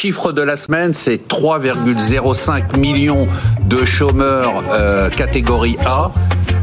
chiffre 0.00 0.32
de 0.32 0.40
la 0.40 0.56
semaine, 0.56 0.94
c'est 0.94 1.28
3,05 1.28 2.78
millions 2.78 3.28
de 3.66 3.84
chômeurs 3.84 4.64
euh, 4.72 5.10
catégorie 5.10 5.76
A. 5.84 6.10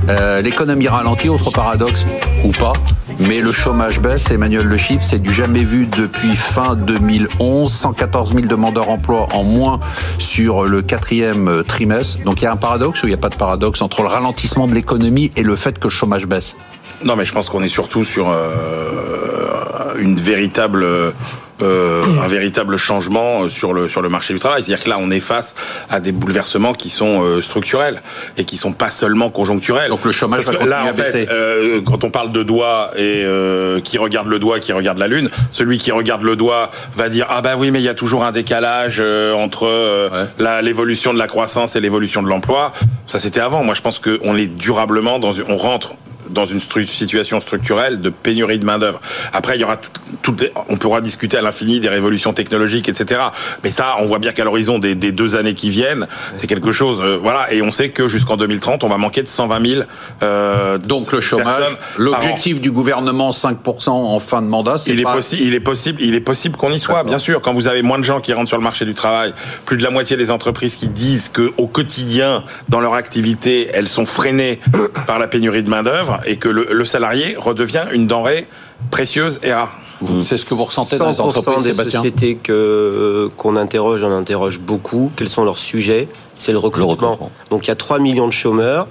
Euh, 0.10 0.42
L'économie 0.42 0.88
ralentit, 0.88 1.30
autre 1.30 1.52
paradoxe 1.52 2.04
ou 2.44 2.50
pas, 2.50 2.74
mais 3.20 3.42
le 3.42 3.52
chômage 3.52 4.00
baisse. 4.00 4.32
Emmanuel 4.32 4.66
Le 4.66 4.78
Chip, 4.80 5.04
c'est 5.04 5.20
du 5.20 5.32
jamais 5.32 5.64
vu 5.64 5.86
depuis 5.86 6.36
fin 6.36 6.76
2011. 6.76 7.72
114 7.72 8.34
000 8.34 8.48
demandeurs 8.48 8.88
d'emploi 8.88 9.28
en 9.32 9.44
moins 9.44 9.82
sur 10.18 10.64
le 10.64 10.82
quatrième 10.82 11.62
trimestre. 11.64 12.18
Donc 12.24 12.42
il 12.42 12.46
y 12.46 12.48
a 12.48 12.52
un 12.52 12.58
paradoxe 12.58 13.04
ou 13.04 13.06
il 13.06 13.10
n'y 13.10 13.16
a 13.16 13.20
pas 13.20 13.30
de 13.30 13.36
paradoxe 13.36 13.84
entre 13.84 14.02
le 14.02 14.08
ralentissement 14.08 14.68
de 14.68 14.74
l'économie 14.74 15.32
et 15.36 15.44
le 15.44 15.56
fait 15.56 15.78
que 15.78 15.84
le 15.84 15.92
chômage 15.92 16.26
baisse? 16.26 16.56
Non, 17.04 17.16
mais 17.16 17.26
je 17.26 17.34
pense 17.34 17.52
qu'on 17.52 17.62
est 17.62 17.68
surtout 17.68 18.04
sur 18.04 18.32
euh, 18.32 19.94
une 20.00 20.18
véritable 20.18 21.14
euh, 21.62 22.04
un 22.24 22.28
véritable 22.28 22.78
changement 22.78 23.50
sur 23.50 23.74
le 23.74 23.90
sur 23.90 24.02
le 24.02 24.10
marché 24.10 24.34
du 24.34 24.40
travail. 24.40 24.64
C'est-à-dire 24.64 24.84
que 24.84 24.90
là, 24.90 24.98
on 25.00 25.10
est 25.12 25.20
face 25.20 25.56
à 25.90 26.00
des 26.00 26.12
bouleversements 26.12 26.74
qui 26.74 26.90
sont 26.90 27.22
euh, 27.24 27.42
structurels 27.42 28.02
et 28.38 28.44
qui 28.46 28.58
sont 28.58 28.74
pas 28.74 28.90
seulement 28.90 29.30
conjoncturels. 29.30 29.90
Donc 29.90 30.06
le 30.06 30.12
chômage 30.12 30.46
Parce 30.46 30.58
va 30.58 30.64
que 30.64 30.70
là, 30.70 30.84
en 30.86 30.94
fait, 30.94 31.28
euh, 31.30 31.82
quand 31.82 32.04
on 32.04 32.10
parle 32.10 32.32
de 32.32 32.44
doigt 32.44 32.92
et 32.96 33.24
euh, 33.26 33.80
qui 33.82 33.98
regarde 33.98 34.28
le 34.28 34.40
doigt, 34.40 34.60
qui 34.60 34.74
regarde 34.74 34.98
la 34.98 35.08
lune, 35.08 35.30
celui 35.52 35.78
qui 35.78 35.92
regarde 35.92 36.22
le 36.24 36.36
doigt 36.36 36.72
va 36.96 37.10
dire 37.10 37.26
ah 37.30 37.42
bah 37.42 37.56
oui, 37.58 37.72
mais 37.72 37.80
il 37.80 37.86
y 37.86 37.90
a 37.90 37.94
toujours 37.96 38.24
un 38.24 38.32
décalage 38.32 38.98
euh, 39.00 39.34
entre 39.34 39.66
euh, 39.68 40.10
Ouais. 40.40 40.62
l'évolution 40.62 41.14
de 41.14 41.20
la 41.20 41.28
croissance 41.28 41.76
et 41.76 41.82
l'évolution 41.82 42.22
de 42.24 42.28
l'emploi. 42.30 42.72
Ça 43.08 43.20
c'était 43.20 43.40
avant. 43.40 43.64
Moi, 43.64 43.74
je 43.76 43.82
pense 43.82 44.00
qu'on 44.00 44.36
est 44.38 44.48
durablement 44.48 45.20
dans 45.20 45.34
une, 45.34 45.46
on 45.50 45.58
rentre 45.58 45.94
dans 46.30 46.46
une 46.46 46.60
situation 46.60 47.40
structurelle 47.40 48.00
de 48.02 48.10
pénurie 48.10 48.60
de 48.60 48.66
main 48.66 48.80
d'œuvre. 48.80 49.00
Après, 49.34 49.58
il 49.58 49.62
y 49.62 49.64
aura 49.64 49.78
tout, 49.78 49.90
tout- 50.22 50.36
on 50.70 50.78
pourra 50.78 51.02
discuter 51.02 51.38
à 51.38 51.42
l'infini 51.42 51.80
des 51.80 51.90
révolutions 51.90 52.34
technologiques, 52.34 52.90
etc. 52.90 53.22
Mais 53.64 53.70
ça, 53.70 53.96
on 54.00 54.06
voit 54.06 54.20
bien 54.20 54.32
qu'à 54.32 54.44
l'horizon 54.44 54.80
des, 54.80 54.96
des 54.96 55.12
deux 55.12 55.36
années 55.36 55.54
qui 55.54 55.70
viennent, 55.70 56.08
c'est 56.36 56.48
quelque 56.48 56.72
chose. 56.72 57.00
euh, 57.02 57.18
voilà, 57.22 57.52
et 57.54 57.62
on 57.62 57.72
sait 57.72 57.90
que 57.90 58.08
jusqu'en 58.08 58.38
2030, 58.38 58.84
on 58.84 58.90
va 58.90 58.98
manquer 58.98 59.24
de 59.24 59.28
120 59.28 59.66
000. 59.68 59.82
Euh, 60.24 60.78
Donc 60.78 61.12
le 61.12 61.22
chômage, 61.22 61.64
l'objectif 61.98 62.60
du 62.62 62.72
gouvernement 62.72 63.32
5% 63.32 63.90
en 63.90 64.20
fin 64.20 64.42
de 64.42 64.48
mandat, 64.48 64.78
c'est 64.78 64.92
Il 64.92 65.00
est, 65.00 65.04
possible, 65.04 65.42
il 65.44 65.54
est 65.54 65.60
possible, 65.60 66.02
il 66.02 66.16
est 66.16 66.20
possible 66.22 66.58
qu'on 66.58 66.72
y 66.72 66.80
soit, 66.80 67.04
bien 67.04 67.20
sûr. 67.20 67.42
Quand 67.42 67.54
vous 67.54 67.68
avez 67.68 67.82
moins 67.82 68.00
de 68.00 68.04
gens 68.04 68.20
qui 68.20 68.34
rentrent 68.34 68.48
sur 68.48 68.58
le 68.58 68.64
marché 68.64 68.86
du 68.86 68.94
travail, 68.94 69.34
plus 69.66 69.78
de 69.78 69.84
la 69.84 69.90
moitié 69.92 70.18
des 70.18 70.32
entreprises 70.32 70.76
qui 70.76 70.88
disent 70.90 71.30
que 71.30 71.52
au 71.58 71.68
quotidien, 71.68 72.44
dans 72.70 72.80
leur 72.80 72.94
activité, 72.94 73.68
elles 73.74 73.90
sont 73.90 74.06
freinées 74.06 74.60
par 75.06 75.20
la 75.20 75.28
pénurie 75.28 75.64
de 75.64 75.70
main 75.70 75.84
d'œuvre 75.84 76.17
et 76.26 76.38
que 76.38 76.50
le, 76.50 76.68
le 76.72 76.86
salarié 76.86 77.36
redevient 77.38 77.86
une 77.92 78.08
denrée 78.08 78.48
précieuse 78.92 79.40
et 79.44 79.54
rare. 79.54 79.80
C'est 80.22 80.38
ce 80.38 80.46
que 80.46 80.54
vous 80.54 80.66
ressentez 80.66 80.98
dans 80.98 81.08
les 81.08 81.14
100% 81.14 81.22
entreprises, 81.22 81.64
des 81.64 81.74
Sébastien 81.74 82.00
sociétés 82.02 82.36
que 82.36 83.30
qu'on 83.36 83.56
interroge, 83.56 84.04
on 84.04 84.12
interroge 84.12 84.60
beaucoup. 84.60 85.12
Quels 85.16 85.30
sont 85.30 85.44
leurs 85.44 85.58
sujets? 85.58 86.08
C'est 86.38 86.52
le 86.52 86.60
recrutement. 86.60 87.12
recrutement. 87.12 87.32
Donc 87.50 87.66
il 87.66 87.70
y 87.70 87.72
a 87.72 87.76
3 87.76 87.98
millions 88.00 88.28
de 88.28 88.34
chômeurs, 88.34 88.88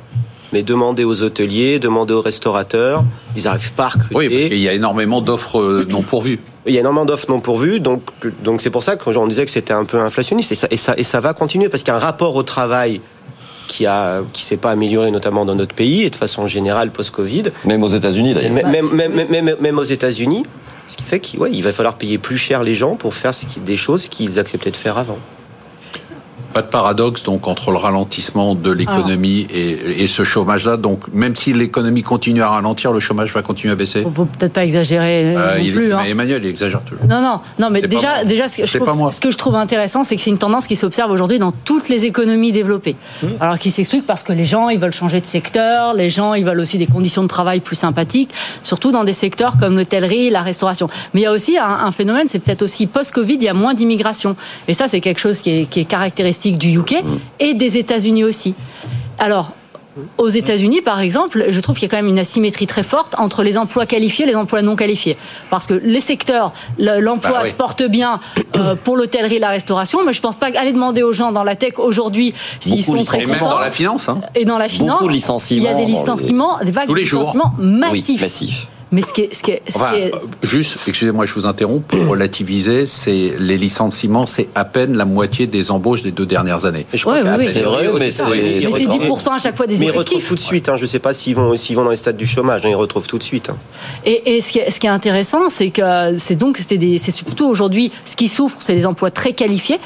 mais 0.53 0.65
demandez 0.65 1.05
aux 1.05 1.23
hôteliers, 1.23 1.79
demandez 1.79 2.13
aux 2.13 2.21
restaurateurs, 2.21 3.05
ils 3.37 3.45
n'arrivent 3.45 3.73
pas 3.73 3.85
à 3.85 3.89
recruter. 3.91 4.17
Oui, 4.17 4.29
parce 4.29 4.43
qu'il 4.45 4.61
y 4.61 4.69
a 4.69 4.73
énormément 4.73 5.21
d'offres 5.21 5.61
euh, 5.61 5.87
non 5.89 6.03
pourvues. 6.03 6.41
Il 6.67 6.75
y 6.75 6.77
a 6.77 6.81
énormément 6.81 7.05
d'offres 7.05 7.27
non 7.29 7.39
pourvues, 7.39 7.79
donc 7.79 8.03
donc 8.43 8.61
c'est 8.61 8.71
pour 8.71 8.83
ça 8.83 8.97
qu'on 8.97 9.29
disait 9.29 9.45
que 9.45 9.53
c'était 9.53 9.75
un 9.75 9.85
peu 9.85 10.01
inflationniste 10.01 10.51
et 10.51 10.57
ça 10.57 10.67
et 10.73 10.77
ça 10.77 10.95
et 10.97 11.05
ça 11.05 11.21
va 11.21 11.35
continuer 11.35 11.69
parce 11.69 11.85
qu'il 11.85 11.93
y 11.93 11.95
a 11.95 11.97
un 11.97 12.01
rapport 12.01 12.35
au 12.35 12.43
travail 12.43 13.01
qui 13.67 13.87
a 13.87 14.23
qui 14.33 14.43
s'est 14.45 14.57
pas 14.57 14.71
amélioré 14.71 15.11
notamment 15.11 15.45
dans 15.45 15.55
notre 15.55 15.75
pays 15.75 16.03
et 16.03 16.11
de 16.11 16.17
façon 16.17 16.47
générale 16.47 16.91
post-Covid. 16.91 17.45
Même 17.65 17.83
aux 17.83 17.89
États-Unis 17.89 18.35
d'ailleurs. 18.35 18.53
Même, 18.53 18.71
même, 18.71 19.13
même, 19.13 19.29
même, 19.31 19.57
même 19.61 19.79
aux 19.79 19.83
États-Unis, 19.85 20.45
ce 20.87 20.97
qui 20.97 21.05
fait 21.05 21.21
qu'il 21.21 21.41
ouais, 21.41 21.51
il 21.53 21.63
va 21.63 21.73
falloir 21.73 21.95
payer 21.97 22.19
plus 22.19 22.39
cher 22.39 22.63
les 22.63 22.75
gens 22.75 22.95
pour 22.97 23.15
faire 23.15 23.35
ce 23.35 23.47
qui- 23.47 23.61
des 23.61 23.77
choses 23.77 24.09
qu'ils 24.09 24.39
acceptaient 24.39 24.71
de 24.71 24.77
faire 24.77 24.99
avant. 24.99 25.19
Pas 26.57 26.63
de 26.63 26.69
paradoxe 26.69 27.23
donc 27.23 27.47
entre 27.49 27.71
le 27.71 27.77
ralentissement 27.77 28.55
de 28.55 28.71
l'économie 28.71 29.47
et, 29.53 30.03
et 30.05 30.07
ce 30.07 30.25
chômage-là. 30.25 30.79
Donc 30.79 31.01
même 31.13 31.35
si 31.37 31.53
l'économie 31.53 32.03
continue 32.03 32.41
à 32.41 32.49
ralentir, 32.49 32.93
le 32.93 33.01
chômage 33.01 33.31
va 33.35 33.43
continuer 33.43 33.73
à 33.73 33.77
baisser. 33.77 34.03
Faut 34.11 34.25
peut-être 34.25 34.55
pas 34.55 34.65
exagérer 34.65 35.37
euh, 35.37 35.39
Euh, 35.39 35.59
non 35.59 35.65
il, 35.65 35.73
plus. 35.75 35.93
hein. 35.93 36.01
Emmanuel, 36.09 36.43
il 36.45 36.49
exagère 36.49 36.81
toujours. 36.81 37.05
Non, 37.07 37.21
non, 37.21 37.41
non, 37.59 37.69
mais 37.71 37.83
déjà, 37.83 38.25
déjà, 38.25 38.49
ce 38.49 38.63
que, 38.63 38.67
je 38.67 38.77
trouve- 38.79 38.87
pas 38.87 38.95
moi. 38.95 39.13
ce 39.13 39.21
que 39.21 39.31
je 39.31 39.37
trouve 39.37 39.55
intéressant, 39.55 40.03
c'est 40.03 40.17
que 40.17 40.23
c'est 40.23 40.31
une 40.31 40.39
tendance 40.39 40.67
qui 40.67 40.77
s'observe 40.77 41.11
aujourd'hui 41.11 41.39
dans 41.39 41.53
toutes 41.53 41.91
les 41.91 42.07
économies 42.07 42.53
développées. 42.53 42.97
Mmh. 43.23 43.27
Alors, 43.41 43.59
qui 43.59 43.71
s'explique 43.71 44.07
parce 44.07 44.23
que 44.23 44.33
les 44.33 44.47
gens, 44.47 44.71
ils 44.71 44.79
veulent 44.79 44.93
changer 44.93 45.21
de 45.21 45.27
secteur, 45.27 45.93
les 45.93 46.09
gens, 46.09 46.33
ils 46.33 46.45
veulent 46.47 46.61
aussi 46.61 46.79
des 46.79 46.87
conditions 46.87 47.23
de 47.23 47.29
travail 47.29 47.61
plus 47.61 47.77
sympathiques, 47.77 48.31
surtout 48.63 48.93
dans 48.93 49.05
des 49.05 49.13
secteurs 49.13 49.59
comme 49.61 49.77
l'hôtellerie, 49.77 50.31
la 50.31 50.41
restauration. 50.41 50.89
Mais 51.13 51.21
il 51.21 51.25
y 51.25 51.27
a 51.27 51.33
aussi 51.33 51.59
un, 51.59 51.65
un 51.85 51.93
phénomène, 51.93 52.29
c'est 52.29 52.39
peut-être 52.39 52.63
aussi 52.63 52.87
post-Covid, 52.87 53.35
il 53.35 53.43
y 53.43 53.49
a 53.49 53.55
moins 53.55 53.75
d'immigration. 53.75 54.37
Et 54.69 54.75
ça, 54.75 54.89
c'est 54.89 55.01
quelque 55.03 55.21
chose 55.21 55.41
qui 55.41 55.51
est, 55.51 55.65
qui 55.67 55.81
est 55.81 55.85
caractéristique 55.85 56.46
du 56.53 56.79
UK 56.79 57.03
Mmh. 57.05 57.17
et 57.41 57.55
des 57.55 57.77
États-Unis 57.79 58.25
aussi. 58.25 58.55
Alors, 59.19 59.51
aux 60.19 60.29
États-Unis, 60.29 60.83
par 60.83 61.01
exemple, 61.01 61.47
je 61.49 61.59
trouve 61.61 61.77
qu'il 61.77 61.85
y 61.85 61.91
a 61.91 61.91
quand 61.91 61.97
même 62.03 62.11
une 62.13 62.19
asymétrie 62.19 62.67
très 62.67 62.83
forte 62.83 63.15
entre 63.19 63.43
les 63.43 63.57
emplois 63.57 63.87
qualifiés 63.87 64.27
et 64.27 64.29
les 64.29 64.35
emplois 64.35 64.61
non 64.61 64.77
qualifiés. 64.77 65.17
Parce 65.49 65.67
que 65.67 65.73
les 65.73 66.03
secteurs, 66.03 66.53
le- 66.79 67.01
l'emploi 67.01 67.31
Bah 67.39 67.41
oui. 67.45 67.49
se 67.49 67.55
porte 67.55 67.83
bien 67.83 68.21
euh, 68.57 68.75
pour 68.77 68.99
l'hôtellerie 68.99 69.37
et 69.37 69.39
la 69.39 69.49
restauration, 69.49 70.01
mais 70.05 70.13
je 70.13 70.21
pense 70.21 70.37
pas 70.37 70.49
aller 70.55 70.73
demander 70.75 71.03
aux 71.03 71.13
gens 71.15 71.33
dans 71.33 71.45
la 71.45 71.57
tech 71.57 71.79
aujourd'hui 71.79 72.35
s'ils 72.61 72.85
sont 72.85 73.03
très 73.05 73.23
Et 73.23 73.27
même 73.27 73.39
contents. 73.39 73.53
dans 73.53 73.59
la 73.59 73.71
finance. 73.71 74.11
Hein. 74.11 74.21
Et 74.35 74.45
dans 74.45 74.59
la 74.59 74.69
finance, 74.69 74.99
Beaucoup 74.99 75.09
de 75.09 75.15
licenciements 75.15 75.63
il 75.63 75.65
y 75.65 75.69
a 75.69 75.75
des 75.75 75.87
licenciements, 75.87 76.59
des 76.63 76.73
vagues 76.73 76.89
de 76.91 76.95
licenciements 76.95 77.55
massifs. 77.59 78.17
Oui, 78.17 78.19
massif. 78.21 78.67
Mais 78.93 79.03
ce 79.03 79.13
qui 79.13 79.23
est, 79.23 79.35
ce 79.35 79.43
qui 79.43 79.51
est, 79.51 79.63
ce 79.69 79.77
Enfin, 79.77 79.93
qui 79.95 80.01
est- 80.01 80.13
juste, 80.45 80.77
excusez-moi, 80.87 81.27
je 81.27 81.35
vous 81.35 81.45
interromps, 81.45 81.83
pour 81.89 82.07
relativiser, 82.07 82.87
c'est 82.87 83.35
les 83.39 83.59
licenciements, 83.59 84.27
c'est 84.27 84.49
à 84.55 84.65
peine 84.65 84.97
la 84.97 85.05
moitié 85.05 85.49
des 85.49 85.73
embauches 85.73 86.03
des 86.03 86.13
deux 86.13 86.25
dernières 86.27 86.67
années. 86.67 86.87
Et 86.93 86.97
je 86.97 87.05
Ouais, 87.09 87.21
crois 87.21 87.33
oui, 87.37 87.45
qu'à 87.45 87.49
oui. 87.49 87.51
C'est 87.53 87.63
vrai, 87.63 87.83
mais 87.99 88.11
c'est. 88.13 88.23
mais 88.25 88.61
c'est 88.61 88.67
retrouvent- 88.69 89.01
10% 89.01 89.33
à 89.35 89.39
chaque 89.39 89.57
fois 89.57 89.67
des 89.67 89.77
Mais 89.79 89.87
ils 89.87 89.91
retrouvent 89.91 90.25
tout 90.25 90.37
de 90.37 90.41
suite. 90.41 90.69
Hein, 90.69 90.77
je 90.77 90.87
sais 90.87 91.01
pas 91.01 91.15
s'ils 91.15 91.35
vont 91.35 91.57
s'ils 91.57 91.75
vont 91.75 91.83
dans 91.85 91.91
les 91.91 91.97
stades 91.97 92.17
du 92.17 92.27
chômage. 92.29 92.65
hein, 92.65 92.69
ils 92.71 92.77
retrouvent 92.77 93.09
tout 93.09 93.19
de 93.19 93.25
suite. 93.25 93.51
hein. 93.51 93.57
Et, 94.05 94.37
et 94.37 94.41
ce, 94.41 94.53
qui 94.53 94.59
est, 94.61 94.71
ce 94.71 94.79
qui 94.79 94.87
est 94.87 94.91
intéressant, 94.91 95.51
c'est 95.51 95.71
que 95.71 96.17
c'est 96.19 96.37
donc 96.37 96.59
c'était 96.59 96.79
des- 96.79 96.99
c'est 96.99 97.11
surtout 97.11 97.47
aujourd'hui 97.47 97.91
ce 98.05 98.15
qui 98.15 98.29
souffre, 98.29 98.57
c'est 98.61 98.75
les 98.77 98.87
emplois 98.87 99.11
très 99.11 99.33
qualifiés. 99.33 99.79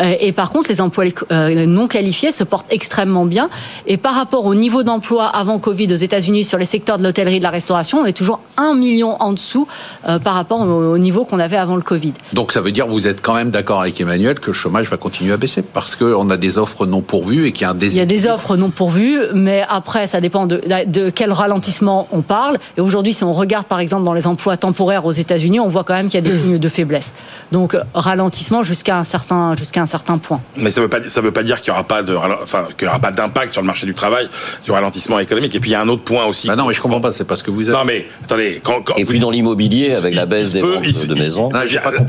Euh, 0.00 0.14
et 0.20 0.32
par 0.32 0.50
contre, 0.50 0.70
les 0.70 0.80
emplois 0.80 1.04
euh, 1.30 1.66
non 1.66 1.88
qualifiés 1.88 2.32
se 2.32 2.44
portent 2.44 2.66
extrêmement 2.70 3.24
bien. 3.24 3.48
Et 3.86 3.96
par 3.96 4.14
rapport 4.14 4.44
au 4.44 4.54
niveau 4.54 4.82
d'emploi 4.82 5.26
avant 5.26 5.58
Covid 5.58 5.92
aux 5.92 5.96
États-Unis 5.96 6.44
sur 6.44 6.58
les 6.58 6.64
secteurs 6.64 6.98
de 6.98 7.04
l'hôtellerie 7.04 7.36
et 7.36 7.38
de 7.38 7.44
la 7.44 7.50
restauration, 7.50 8.00
on 8.00 8.06
est 8.06 8.12
toujours 8.12 8.40
un 8.56 8.74
million 8.74 9.20
en 9.20 9.32
dessous 9.32 9.66
euh, 10.08 10.18
par 10.18 10.34
rapport 10.34 10.60
au, 10.60 10.92
au 10.92 10.98
niveau 10.98 11.24
qu'on 11.24 11.38
avait 11.38 11.56
avant 11.56 11.76
le 11.76 11.82
Covid. 11.82 12.12
Donc 12.32 12.52
ça 12.52 12.60
veut 12.60 12.72
dire 12.72 12.86
que 12.86 12.90
vous 12.90 13.06
êtes 13.06 13.20
quand 13.20 13.34
même 13.34 13.50
d'accord 13.50 13.80
avec 13.80 14.00
Emmanuel 14.00 14.38
que 14.40 14.48
le 14.48 14.52
chômage 14.52 14.88
va 14.88 14.96
continuer 14.96 15.32
à 15.32 15.36
baisser 15.36 15.62
parce 15.62 15.96
qu'on 15.96 16.30
a 16.30 16.36
des 16.36 16.58
offres 16.58 16.86
non 16.86 17.00
pourvues 17.00 17.46
et 17.46 17.52
qu'il 17.52 17.62
y 17.62 17.64
a 17.64 17.70
un 17.70 17.78
Il 17.78 17.94
y 17.94 18.00
a 18.00 18.06
des 18.06 18.26
offres 18.26 18.56
non 18.56 18.70
pourvues, 18.70 19.20
mais 19.34 19.64
après, 19.68 20.06
ça 20.06 20.20
dépend 20.20 20.46
de, 20.46 20.60
de 20.86 21.10
quel 21.10 21.32
ralentissement 21.32 22.08
on 22.10 22.22
parle. 22.22 22.58
Et 22.76 22.80
aujourd'hui, 22.80 23.14
si 23.14 23.24
on 23.24 23.32
regarde 23.32 23.66
par 23.66 23.80
exemple 23.80 24.04
dans 24.04 24.12
les 24.12 24.26
emplois 24.26 24.56
temporaires 24.56 25.06
aux 25.06 25.12
États-Unis, 25.12 25.60
on 25.60 25.68
voit 25.68 25.84
quand 25.84 25.94
même 25.94 26.08
qu'il 26.08 26.24
y 26.24 26.26
a 26.26 26.30
des 26.30 26.38
signes 26.38 26.58
de 26.58 26.68
faiblesse. 26.68 27.14
Donc 27.52 27.76
ralentissement 27.94 28.64
jusqu'à 28.64 28.98
un 28.98 29.04
certain 29.04 29.56
jusqu'à 29.56 29.85
un 29.86 29.88
certain 29.88 30.18
point. 30.18 30.40
Mais 30.56 30.70
ça 30.70 30.80
veut 30.80 30.88
pas 30.88 30.98
ça 31.08 31.20
veut 31.20 31.30
pas 31.30 31.42
dire 31.42 31.60
qu'il 31.60 31.68
y 31.68 31.70
aura 31.70 31.84
pas 31.84 32.02
de 32.02 32.14
enfin 32.14 32.66
qu'il 32.76 32.86
y 32.86 32.88
aura 32.88 32.98
pas 32.98 33.10
d'impact 33.12 33.52
sur 33.52 33.62
le 33.62 33.66
marché 33.66 33.86
du 33.86 33.94
travail, 33.94 34.28
du 34.64 34.70
ralentissement 34.72 35.18
économique. 35.20 35.54
Et 35.54 35.60
puis 35.60 35.70
il 35.70 35.72
y 35.72 35.76
a 35.76 35.80
un 35.80 35.88
autre 35.88 36.02
point 36.02 36.24
aussi. 36.26 36.48
Bah 36.48 36.56
non, 36.56 36.66
mais 36.66 36.74
je 36.74 36.80
comprends 36.80 37.00
pas, 37.00 37.12
c'est 37.12 37.24
parce 37.24 37.42
que 37.42 37.50
vous 37.50 37.68
êtes. 37.68 37.74
Non 37.74 37.84
mais 37.84 38.06
attendez, 38.24 38.60
quand, 38.62 38.82
quand 38.82 38.94
Et 38.96 39.04
vous- 39.04 39.10
puis 39.10 39.18
dans 39.20 39.30
l'immobilier, 39.30 39.94
avec 39.94 40.14
la 40.14 40.26
baisse 40.26 40.52
des 40.52 40.60
peut- 40.60 40.74
ventes 40.74 40.84
il- 40.86 41.06
de 41.06 41.14
maisons. 41.14 41.50
Ah, 41.54 41.62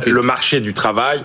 le 0.06 0.22
marché 0.22 0.60
du 0.60 0.74
travail 0.74 1.20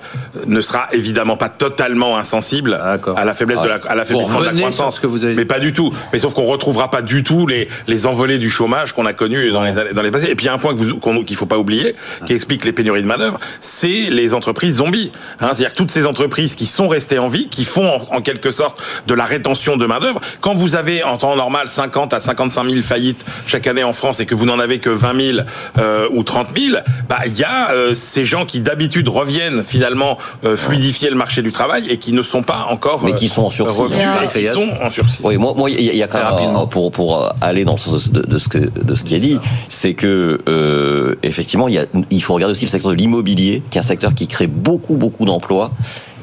ne 0.46 0.60
sera 0.60 0.88
évidemment 0.92 1.36
pas 1.36 1.48
totalement 1.48 2.16
insensible 2.18 2.78
D'accord. 2.82 3.18
à 3.18 3.24
la 3.24 3.34
faiblesse 3.34 3.60
de 3.62 3.68
la, 3.68 3.80
à 3.88 3.94
la 3.94 4.04
faiblesse 4.04 4.28
de 4.28 4.44
la 4.44 4.52
croissance. 4.52 4.96
ce 4.96 5.00
que 5.00 5.06
vous 5.06 5.24
avez 5.24 5.34
Mais 5.34 5.44
pas 5.44 5.60
du 5.60 5.72
tout. 5.72 5.92
Mais 6.12 6.18
sauf 6.18 6.34
qu'on 6.34 6.44
retrouvera 6.44 6.90
pas 6.90 7.02
du 7.02 7.22
tout 7.24 7.46
les, 7.46 7.68
les 7.86 8.06
envolées 8.06 8.38
du 8.38 8.50
chômage 8.50 8.92
qu'on 8.92 9.06
a 9.06 9.12
connues 9.12 9.50
dans 9.52 9.62
les 9.62 9.78
années- 9.78 9.92
dans 9.94 10.02
les 10.02 10.10
passés. 10.10 10.28
Et 10.30 10.34
puis 10.34 10.44
il 10.44 10.48
y 10.48 10.50
a 10.50 10.54
un 10.54 10.58
point 10.58 10.74
que 10.74 10.78
vous- 10.82 10.96
qu'on- 10.98 11.24
qu'il 11.24 11.36
faut 11.36 11.46
pas 11.46 11.58
oublier, 11.58 11.94
qui 12.26 12.32
explique 12.34 12.64
les 12.64 12.72
pénuries 12.72 13.02
de 13.02 13.06
main 13.06 13.16
d'œuvre, 13.18 13.38
c'est 13.60 14.10
les 14.10 14.34
entreprises 14.34 14.76
zombies. 14.76 15.12
Hein, 15.40 15.48
C'est-à-dire 15.52 15.74
toutes 15.74 15.90
ces 15.90 16.06
entreprises 16.06 16.41
qui 16.48 16.66
sont 16.66 16.88
restées 16.88 17.18
en 17.18 17.28
vie, 17.28 17.48
qui 17.48 17.64
font 17.64 17.88
en, 17.88 18.16
en 18.16 18.20
quelque 18.20 18.50
sorte 18.50 18.78
de 19.06 19.14
la 19.14 19.24
rétention 19.24 19.76
de 19.76 19.86
main 19.86 20.00
d'œuvre. 20.00 20.20
Quand 20.40 20.54
vous 20.54 20.74
avez 20.74 21.02
en 21.04 21.16
temps 21.16 21.34
normal 21.36 21.68
50 21.68 22.12
à 22.14 22.20
55 22.20 22.68
000 22.70 22.82
faillites 22.82 23.24
chaque 23.46 23.66
année 23.66 23.84
en 23.84 23.92
France 23.92 24.20
et 24.20 24.26
que 24.26 24.34
vous 24.34 24.44
n'en 24.46 24.58
avez 24.58 24.78
que 24.78 24.90
20 24.90 25.20
000 25.34 25.38
euh, 25.78 26.06
ou 26.12 26.22
30 26.22 26.48
000, 26.56 26.76
bah 27.08 27.18
il 27.26 27.38
y 27.38 27.44
a 27.44 27.70
euh, 27.72 27.94
ces 27.94 28.24
gens 28.24 28.44
qui 28.44 28.60
d'habitude 28.60 29.08
reviennent 29.08 29.64
finalement 29.64 30.18
euh, 30.44 30.56
fluidifier 30.56 31.10
le 31.10 31.16
marché 31.16 31.42
du 31.42 31.50
travail 31.50 31.88
et 31.88 31.96
qui 31.98 32.12
ne 32.12 32.22
sont 32.22 32.42
pas 32.42 32.66
encore 32.70 33.02
Mais 33.04 33.14
qui 33.14 33.28
sont 33.28 33.42
en 33.44 33.50
sursis. 33.50 33.80
revenus 33.80 34.06
et 34.34 34.38
qui 34.38 34.46
sont 34.46 34.68
en 34.82 34.90
sursis. 34.90 35.20
Oui, 35.24 35.36
moi, 35.36 35.54
moi, 35.56 35.70
il 35.70 35.80
y, 35.80 35.88
a- 35.88 35.92
il 35.92 35.98
y 35.98 36.02
a 36.02 36.08
quand 36.08 36.18
même 36.18 36.56
euh, 36.56 36.66
pour 36.66 36.90
pour 36.92 37.32
aller 37.40 37.64
dans 37.64 37.72
le 37.72 37.78
sens 37.78 38.10
de, 38.10 38.20
de 38.22 38.38
ce 38.38 38.48
que 38.48 38.58
de 38.58 38.94
ce 38.94 39.04
qui 39.04 39.14
est 39.14 39.20
dit, 39.20 39.38
c'est 39.68 39.94
que 39.94 40.40
euh, 40.48 41.14
effectivement, 41.22 41.68
il 41.68 41.74
y 41.74 41.78
a, 41.78 41.84
il 42.10 42.22
faut 42.22 42.34
regarder 42.34 42.52
aussi 42.52 42.64
le 42.64 42.70
secteur 42.70 42.90
de 42.90 42.96
l'immobilier, 42.96 43.62
qui 43.70 43.78
est 43.78 43.80
un 43.80 43.84
secteur 43.84 44.14
qui 44.14 44.26
crée 44.28 44.46
beaucoup 44.46 44.94
beaucoup 44.96 45.24
d'emplois. 45.24 45.70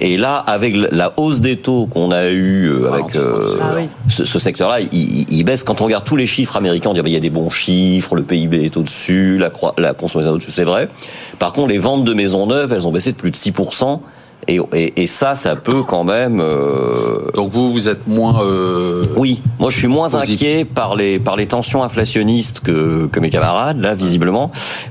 Et 0.02 0.18
là, 0.18 0.38
avec 0.38 0.76
la 0.76 1.14
hausse 1.18 1.42
des 1.42 1.58
taux 1.58 1.86
qu'on 1.88 2.12
a 2.12 2.30
eu 2.30 2.68
euh, 2.70 2.92
avec 2.94 3.16
euh, 3.16 3.50
Ah 3.62 3.74
oui. 3.76 3.90
ce, 4.08 4.24
ce 4.26 4.40
secteur-là, 4.40 4.80
il, 4.80 4.88
il- 4.94 5.26
il 5.30 5.44
baisse. 5.44 5.64
Quand 5.64 5.82
on 5.82 5.86
regarde 5.86 6.06
tous 6.06 6.16
les 6.16 6.28
chiffres 6.28 6.56
américains, 6.56 6.90
on 6.90 6.94
dit 6.94 7.00
ah 7.00 7.04
ben, 7.04 7.10
il 7.10 7.14
y 7.14 7.18
a 7.18 7.22
des 7.22 7.30
bons 7.30 7.50
chiffres, 7.50 8.16
le 8.16 8.24
PIB 8.24 8.64
est 8.66 8.78
au-dessus, 8.78 9.38
la, 9.38 9.52
la 9.78 9.94
consommation 9.94 10.32
est 10.32 10.36
au-dessus, 10.36 10.52
c'est 10.52 10.64
vrai. 10.64 10.88
Par 11.38 11.52
contre, 11.54 11.68
les 11.70 11.80
ventes 11.80 12.06
de 12.06 12.14
maisons 12.14 12.48
neuves, 12.48 12.72
elles 12.74 12.88
ont 12.88 12.92
baissé 12.92 13.12
de 13.12 13.18
plus 13.18 13.32
de 13.32 13.36
6% 13.36 14.00
Et, 14.48 14.60
et, 14.74 15.02
et 15.04 15.06
ça, 15.08 15.36
ça 15.36 15.56
peut 15.58 15.84
quand 15.84 16.06
même. 16.06 16.40
Euh... 16.40 17.30
Donc 17.36 17.52
vous, 17.52 17.70
vous 17.72 17.88
êtes 17.90 18.08
moins. 18.08 18.42
Euh... 18.44 19.04
Oui, 19.18 19.42
moi 19.60 19.70
je 19.70 19.78
suis 19.78 19.88
moins 19.88 20.16
inquiet 20.16 20.64
par 20.66 20.96
les 20.96 21.20
par 21.20 21.36
les 21.36 21.46
tensions 21.46 21.84
inflationnistes 21.84 22.62
que 22.62 23.08
que 23.12 23.20
mes 23.20 23.30
camarades 23.30 23.82
là, 23.82 23.94
visiblement, 23.96 24.50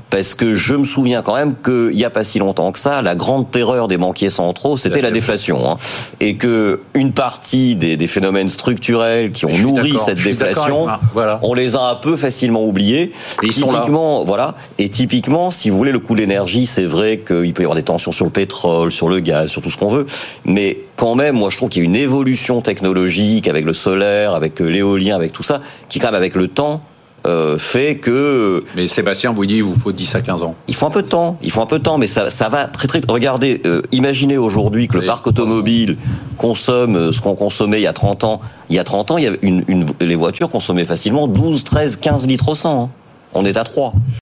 parce 0.09 0.33
que 0.33 0.55
je 0.55 0.75
me 0.75 0.85
souviens 0.85 1.21
quand 1.21 1.35
même 1.35 1.55
qu'il 1.63 1.97
y 1.97 2.05
a 2.05 2.09
pas 2.09 2.23
si 2.23 2.39
longtemps 2.39 2.71
que 2.71 2.79
ça, 2.79 3.01
la 3.01 3.15
grande 3.15 3.51
terreur 3.51 3.87
des 3.87 3.97
banquiers 3.97 4.29
centraux, 4.29 4.77
c'était 4.77 5.01
la 5.01 5.11
déflation, 5.11 5.69
hein, 5.69 5.77
et 6.19 6.35
que 6.35 6.81
une 6.93 7.13
partie 7.13 7.75
des, 7.75 7.97
des 7.97 8.07
phénomènes 8.07 8.49
structurels 8.49 9.31
qui 9.31 9.45
ont 9.45 9.57
nourri 9.57 9.93
cette 10.03 10.21
déflation, 10.21 10.87
voilà. 11.13 11.39
on 11.43 11.53
les 11.53 11.75
a 11.75 11.81
un 11.89 11.95
peu 11.95 12.17
facilement 12.17 12.65
oubliés. 12.65 13.13
Et 13.43 13.47
ils 13.47 13.53
sont 13.53 13.71
là. 13.71 13.85
Voilà. 14.25 14.55
Et 14.77 14.89
typiquement, 14.89 15.51
si 15.51 15.69
vous 15.69 15.77
voulez, 15.77 15.91
le 15.91 15.99
coût 15.99 16.15
de 16.15 16.19
l'énergie, 16.19 16.65
c'est 16.65 16.85
vrai 16.85 17.19
qu'il 17.25 17.53
peut 17.53 17.63
y 17.63 17.65
avoir 17.65 17.75
des 17.75 17.83
tensions 17.83 18.11
sur 18.11 18.25
le 18.25 18.31
pétrole, 18.31 18.91
sur 18.91 19.09
le 19.09 19.19
gaz 19.19 19.49
sur 19.49 19.61
tout 19.61 19.69
ce 19.69 19.77
qu'on 19.77 19.87
veut. 19.87 20.05
Mais 20.45 20.77
quand 20.95 21.15
même, 21.15 21.35
moi, 21.35 21.49
je 21.49 21.57
trouve 21.57 21.69
qu'il 21.69 21.81
y 21.81 21.85
a 21.85 21.89
une 21.89 21.95
évolution 21.95 22.61
technologique 22.61 23.47
avec 23.47 23.65
le 23.65 23.73
solaire, 23.73 24.33
avec 24.33 24.59
l'éolien, 24.59 25.15
avec 25.15 25.31
tout 25.31 25.43
ça, 25.43 25.61
qui, 25.87 25.99
quand 25.99 26.07
même, 26.07 26.15
avec 26.15 26.35
le 26.35 26.47
temps, 26.47 26.81
euh, 27.27 27.57
fait 27.57 27.97
que. 27.97 28.63
Mais 28.75 28.87
Sébastien 28.87 29.31
vous 29.31 29.45
dit 29.45 29.57
il 29.57 29.63
vous 29.63 29.75
faut 29.75 29.91
10 29.91 30.15
à 30.15 30.21
15 30.21 30.43
ans. 30.43 30.55
Il 30.67 30.75
faut 30.75 30.85
un 30.85 30.91
peu 30.91 31.01
de 31.01 31.07
temps, 31.07 31.37
il 31.41 31.51
faut 31.51 31.61
un 31.61 31.65
peu 31.65 31.79
de 31.79 31.83
temps, 31.83 31.97
mais 31.97 32.07
ça, 32.07 32.29
ça 32.29 32.49
va 32.49 32.65
très 32.65 32.87
très. 32.87 33.01
Regardez, 33.07 33.61
euh, 33.65 33.81
imaginez 33.91 34.37
aujourd'hui 34.37 34.87
que 34.87 34.97
le 34.97 35.05
parc 35.05 35.27
automobile 35.27 35.97
consomme 36.37 36.95
euh, 36.95 37.11
ce 37.11 37.21
qu'on 37.21 37.35
consommait 37.35 37.79
il 37.79 37.83
y 37.83 37.87
a 37.87 37.93
30 37.93 38.23
ans. 38.23 38.41
Il 38.69 38.75
y 38.75 38.79
a 38.79 38.83
30 38.83 39.11
ans, 39.11 39.17
il 39.17 39.23
y 39.23 39.27
avait 39.27 39.39
une, 39.41 39.63
une, 39.67 39.85
les 39.99 40.15
voitures 40.15 40.49
consommaient 40.49 40.85
facilement 40.85 41.27
12, 41.27 41.63
13, 41.63 41.97
15 41.97 42.27
litres 42.27 42.49
au 42.49 42.55
100. 42.55 42.83
Hein. 42.83 42.89
On 43.33 43.45
est 43.45 43.57
à 43.57 43.63
3. 43.63 43.93